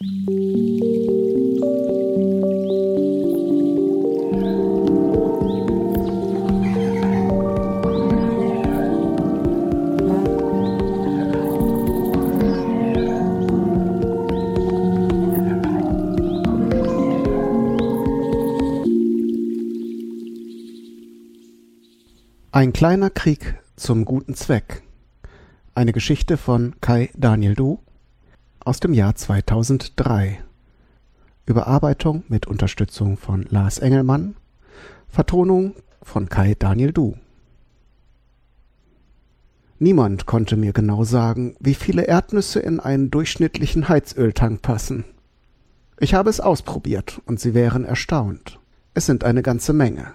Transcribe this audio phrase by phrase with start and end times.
[0.00, 0.06] Ein
[22.72, 24.84] kleiner Krieg zum guten Zweck.
[25.74, 27.80] Eine Geschichte von Kai Daniel Du
[28.68, 30.44] aus dem Jahr 2003.
[31.46, 34.36] Überarbeitung mit Unterstützung von Lars Engelmann.
[35.08, 37.16] Vertonung von Kai Daniel Du.
[39.78, 45.06] Niemand konnte mir genau sagen, wie viele Erdnüsse in einen durchschnittlichen Heizöltank passen.
[45.98, 48.60] Ich habe es ausprobiert und Sie wären erstaunt.
[48.92, 50.12] Es sind eine ganze Menge.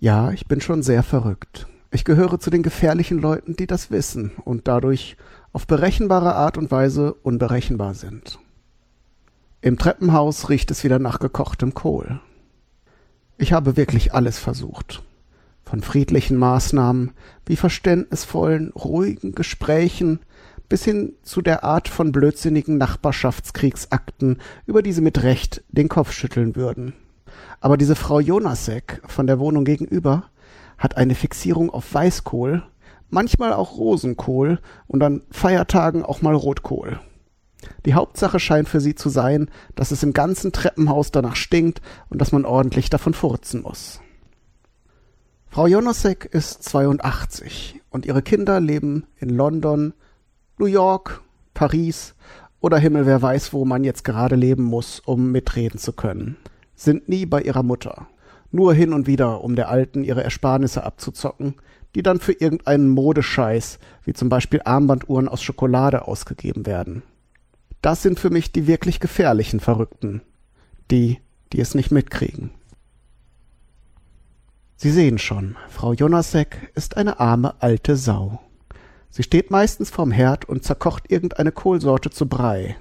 [0.00, 1.68] Ja, ich bin schon sehr verrückt.
[1.92, 5.16] Ich gehöre zu den gefährlichen Leuten, die das wissen und dadurch
[5.52, 8.38] auf berechenbare Art und Weise unberechenbar sind.
[9.60, 12.20] Im Treppenhaus riecht es wieder nach gekochtem Kohl.
[13.38, 15.02] Ich habe wirklich alles versucht.
[15.64, 17.10] Von friedlichen Maßnahmen
[17.44, 20.20] wie verständnisvollen, ruhigen Gesprächen
[20.68, 26.12] bis hin zu der Art von blödsinnigen Nachbarschaftskriegsakten, über die sie mit Recht den Kopf
[26.12, 26.94] schütteln würden.
[27.60, 30.30] Aber diese Frau Jonasek von der Wohnung gegenüber
[30.80, 32.64] hat eine Fixierung auf Weißkohl,
[33.08, 36.98] manchmal auch Rosenkohl und an Feiertagen auch mal Rotkohl.
[37.86, 42.20] Die Hauptsache scheint für sie zu sein, dass es im ganzen Treppenhaus danach stinkt und
[42.20, 44.00] dass man ordentlich davon furzen muss.
[45.46, 49.94] Frau Jonasek ist 82 und ihre Kinder leben in London,
[50.58, 51.22] New York,
[51.54, 52.14] Paris
[52.60, 56.36] oder Himmel wer weiß, wo man jetzt gerade leben muss, um mitreden zu können
[56.80, 58.08] sind nie bei ihrer Mutter.
[58.50, 61.54] Nur hin und wieder, um der Alten ihre Ersparnisse abzuzocken,
[61.94, 67.02] die dann für irgendeinen Modescheiß, wie zum Beispiel Armbanduhren aus Schokolade ausgegeben werden.
[67.82, 70.22] Das sind für mich die wirklich gefährlichen Verrückten.
[70.90, 71.18] Die,
[71.52, 72.50] die es nicht mitkriegen.
[74.76, 78.40] Sie sehen schon, Frau Jonasek ist eine arme alte Sau.
[79.10, 82.76] Sie steht meistens vorm Herd und zerkocht irgendeine Kohlsorte zu Brei.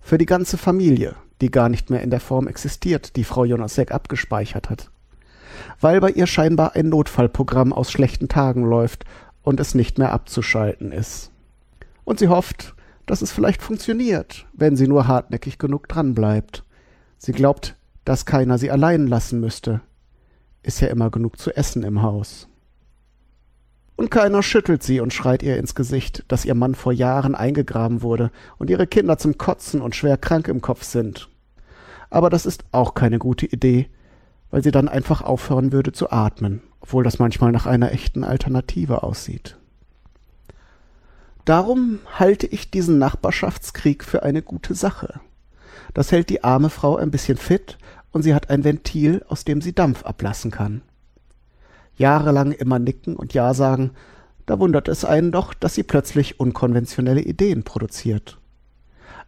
[0.00, 3.90] Für die ganze Familie, die gar nicht mehr in der Form existiert, die Frau Jonasek
[3.90, 4.90] abgespeichert hat.
[5.80, 9.04] Weil bei ihr scheinbar ein Notfallprogramm aus schlechten Tagen läuft
[9.42, 11.30] und es nicht mehr abzuschalten ist.
[12.04, 12.74] Und sie hofft,
[13.06, 16.64] dass es vielleicht funktioniert, wenn sie nur hartnäckig genug dranbleibt.
[17.18, 19.80] Sie glaubt, dass keiner sie allein lassen müsste.
[20.62, 22.48] Ist ja immer genug zu essen im Haus.
[23.96, 28.02] Und keiner schüttelt sie und schreit ihr ins Gesicht, dass ihr Mann vor Jahren eingegraben
[28.02, 31.28] wurde und ihre Kinder zum Kotzen und schwer krank im Kopf sind.
[32.10, 33.88] Aber das ist auch keine gute Idee,
[34.54, 39.02] weil sie dann einfach aufhören würde zu atmen, obwohl das manchmal nach einer echten Alternative
[39.02, 39.56] aussieht.
[41.44, 45.18] Darum halte ich diesen Nachbarschaftskrieg für eine gute Sache.
[45.92, 47.78] Das hält die arme Frau ein bisschen fit
[48.12, 50.82] und sie hat ein Ventil, aus dem sie Dampf ablassen kann
[51.96, 53.90] jahrelang immer nicken und Ja sagen,
[54.46, 58.38] da wundert es einen doch, dass sie plötzlich unkonventionelle Ideen produziert.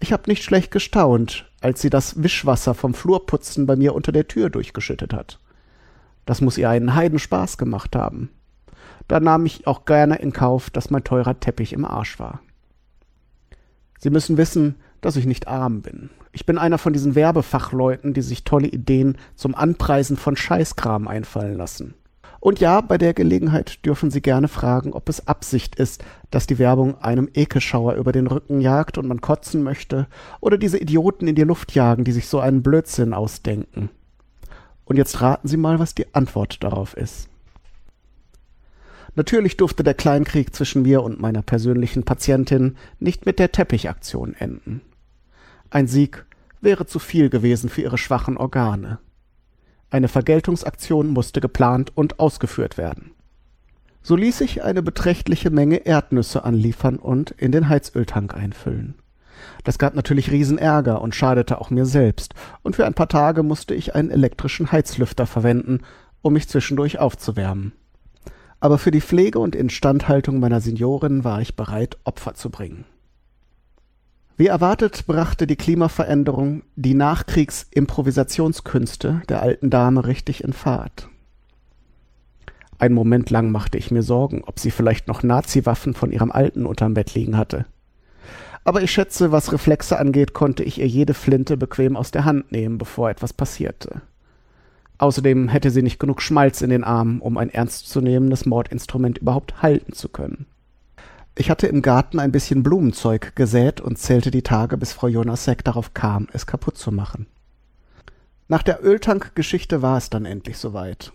[0.00, 4.28] Ich hab nicht schlecht gestaunt, als sie das Wischwasser vom Flurputzen bei mir unter der
[4.28, 5.40] Tür durchgeschüttet hat.
[6.26, 8.28] Das muss ihr einen Heidenspaß gemacht haben.
[9.08, 12.40] Da nahm ich auch gerne in Kauf, dass mein teurer Teppich im Arsch war.
[13.98, 16.10] Sie müssen wissen, dass ich nicht arm bin.
[16.32, 21.56] Ich bin einer von diesen Werbefachleuten, die sich tolle Ideen zum Anpreisen von Scheißkram einfallen
[21.56, 21.94] lassen.
[22.44, 26.58] Und ja, bei der Gelegenheit dürfen Sie gerne fragen, ob es Absicht ist, dass die
[26.58, 30.08] Werbung einem Ekelschauer über den Rücken jagt und man kotzen möchte,
[30.42, 33.88] oder diese Idioten in die Luft jagen, die sich so einen Blödsinn ausdenken.
[34.84, 37.30] Und jetzt raten Sie mal, was die Antwort darauf ist.
[39.14, 44.82] Natürlich durfte der Kleinkrieg zwischen mir und meiner persönlichen Patientin nicht mit der Teppichaktion enden.
[45.70, 46.26] Ein Sieg
[46.60, 48.98] wäre zu viel gewesen für ihre schwachen Organe.
[49.94, 53.12] Eine Vergeltungsaktion musste geplant und ausgeführt werden.
[54.02, 58.96] So ließ ich eine beträchtliche Menge Erdnüsse anliefern und in den Heizöltank einfüllen.
[59.62, 63.76] Das gab natürlich Riesenärger und schadete auch mir selbst, und für ein paar Tage musste
[63.76, 65.82] ich einen elektrischen Heizlüfter verwenden,
[66.22, 67.70] um mich zwischendurch aufzuwärmen.
[68.58, 72.84] Aber für die Pflege und Instandhaltung meiner Seniorin war ich bereit, Opfer zu bringen.
[74.36, 81.08] Wie erwartet brachte die Klimaveränderung die Nachkriegsimprovisationskünste der alten Dame richtig in Fahrt.
[82.80, 86.66] Einen Moment lang machte ich mir Sorgen, ob sie vielleicht noch Nazi-Waffen von ihrem Alten
[86.66, 87.66] unterm Bett liegen hatte.
[88.64, 92.50] Aber ich schätze, was Reflexe angeht, konnte ich ihr jede Flinte bequem aus der Hand
[92.50, 94.02] nehmen, bevor etwas passierte.
[94.98, 99.92] Außerdem hätte sie nicht genug Schmalz in den Armen, um ein ernstzunehmendes Mordinstrument überhaupt halten
[99.92, 100.46] zu können.
[101.36, 105.64] Ich hatte im Garten ein bisschen Blumenzeug gesät und zählte die Tage, bis Frau Jonasek
[105.64, 107.26] darauf kam, es kaputt zu machen.
[108.46, 111.12] Nach der Öltank-Geschichte war es dann endlich soweit.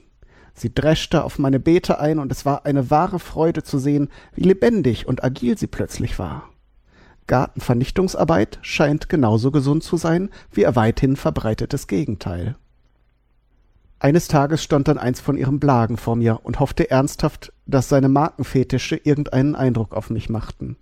[0.53, 4.43] Sie dreschte auf meine Beete ein, und es war eine wahre Freude zu sehen, wie
[4.43, 6.49] lebendig und agil sie plötzlich war.
[7.27, 12.57] Gartenvernichtungsarbeit scheint genauso gesund zu sein wie ihr weithin verbreitetes Gegenteil.
[13.99, 18.07] Eines Tages stand dann eins von ihren Blagen vor mir und hoffte ernsthaft, dass seine
[18.07, 20.77] Markenfetische irgendeinen Eindruck auf mich machten.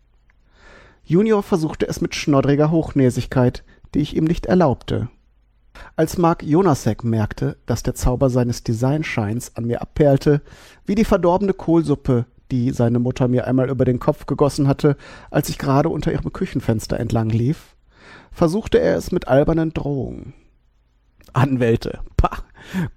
[1.03, 5.09] Junior versuchte es mit schnoddriger Hochnäsigkeit, die ich ihm nicht erlaubte.
[5.95, 10.41] Als Mark Jonasek merkte, dass der Zauber seines Designscheins an mir abperlte,
[10.85, 14.95] wie die verdorbene Kohlsuppe, die seine Mutter mir einmal über den Kopf gegossen hatte,
[15.31, 17.75] als ich gerade unter ihrem Küchenfenster entlang lief,
[18.31, 20.33] versuchte er es mit albernen Drohungen.
[21.37, 22.37] Anwälte, pah,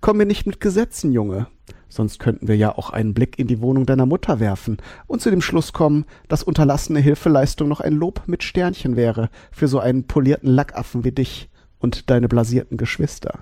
[0.00, 1.46] komm mir nicht mit Gesetzen, Junge.
[1.88, 5.30] Sonst könnten wir ja auch einen Blick in die Wohnung deiner Mutter werfen und zu
[5.30, 10.06] dem Schluss kommen, dass unterlassene Hilfeleistung noch ein Lob mit Sternchen wäre für so einen
[10.06, 11.50] polierten Lackaffen wie dich
[11.80, 13.40] und deine blasierten Geschwister.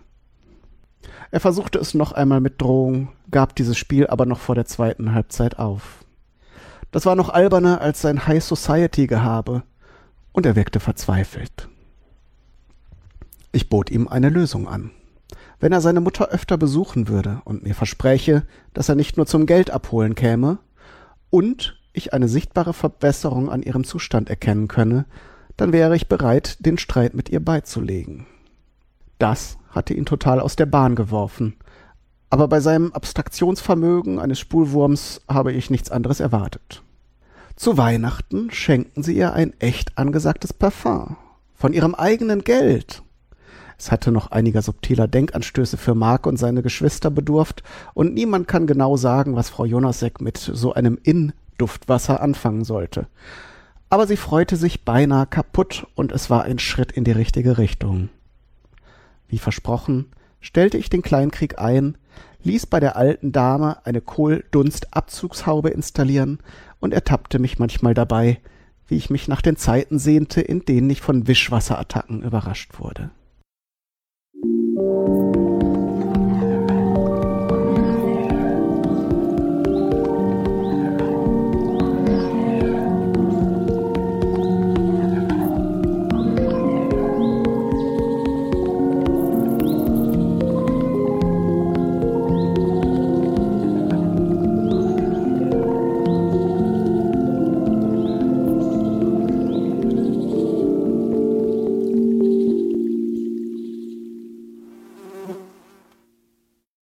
[1.30, 5.12] Er versuchte es noch einmal mit Drohung, gab dieses Spiel aber noch vor der zweiten
[5.12, 6.04] Halbzeit auf.
[6.90, 9.62] Das war noch alberner als sein High Society Gehabe,
[10.32, 11.68] und er wirkte verzweifelt.
[13.52, 14.90] Ich bot ihm eine Lösung an.
[15.60, 19.46] Wenn er seine Mutter öfter besuchen würde und mir verspräche, dass er nicht nur zum
[19.46, 20.58] Geld abholen käme
[21.30, 25.06] und ich eine sichtbare Verbesserung an ihrem Zustand erkennen könne,
[25.56, 28.26] dann wäre ich bereit, den Streit mit ihr beizulegen.
[29.18, 31.56] Das hatte ihn total aus der Bahn geworfen,
[32.30, 36.82] aber bei seinem Abstraktionsvermögen eines Spulwurms habe ich nichts anderes erwartet.
[37.56, 41.16] Zu Weihnachten schenkten sie ihr ein echt angesagtes Parfum.
[41.54, 43.02] Von ihrem eigenen Geld.
[43.78, 47.62] Es hatte noch einiger subtiler Denkanstöße für Mark und seine Geschwister bedurft,
[47.94, 53.06] und niemand kann genau sagen, was Frau Jonasek mit so einem In-Duftwasser anfangen sollte.
[53.88, 58.08] Aber sie freute sich beinahe kaputt, und es war ein Schritt in die richtige Richtung.
[59.28, 60.06] Wie versprochen,
[60.40, 61.96] stellte ich den Kleinkrieg ein,
[62.42, 66.40] ließ bei der alten Dame eine Kohldunst-Abzugshaube installieren
[66.81, 68.40] und ertappte mich manchmal dabei,
[68.88, 73.10] wie ich mich nach den Zeiten sehnte, in denen ich von Wischwasserattacken überrascht wurde.